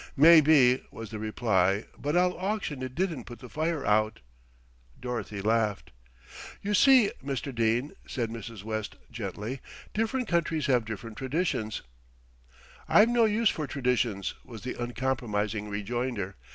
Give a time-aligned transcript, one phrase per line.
[0.17, 4.19] "Maybe," was the reply, "but I'll auction it didn't put the fire out."
[4.99, 5.91] Dorothy laughed.
[6.63, 7.53] "You see, Mr.
[7.53, 8.63] Dene," said Mrs.
[8.63, 9.59] West gently,
[9.93, 11.83] "different countries have different traditions"
[12.89, 16.35] "I've no use for traditions," was the uncompromising rejoinder.